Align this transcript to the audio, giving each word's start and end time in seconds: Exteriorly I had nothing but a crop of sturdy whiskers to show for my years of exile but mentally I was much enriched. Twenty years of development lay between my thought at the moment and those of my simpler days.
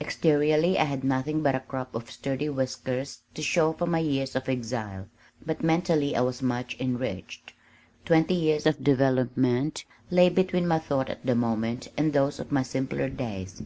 Exteriorly 0.00 0.78
I 0.78 0.84
had 0.84 1.04
nothing 1.04 1.42
but 1.42 1.54
a 1.54 1.60
crop 1.60 1.94
of 1.94 2.10
sturdy 2.10 2.48
whiskers 2.48 3.18
to 3.34 3.42
show 3.42 3.74
for 3.74 3.84
my 3.84 3.98
years 3.98 4.34
of 4.34 4.48
exile 4.48 5.08
but 5.44 5.62
mentally 5.62 6.16
I 6.16 6.22
was 6.22 6.40
much 6.40 6.74
enriched. 6.80 7.52
Twenty 8.06 8.32
years 8.32 8.64
of 8.64 8.82
development 8.82 9.84
lay 10.10 10.30
between 10.30 10.66
my 10.66 10.78
thought 10.78 11.10
at 11.10 11.26
the 11.26 11.34
moment 11.34 11.88
and 11.98 12.14
those 12.14 12.40
of 12.40 12.50
my 12.50 12.62
simpler 12.62 13.10
days. 13.10 13.62